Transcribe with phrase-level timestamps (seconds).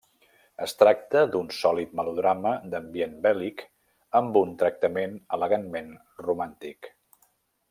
[0.65, 3.63] Es tracta d'un sòlid melodrama d'ambient bèl·lic
[4.23, 5.97] amb un tractament elegantment
[6.29, 6.95] romàntic.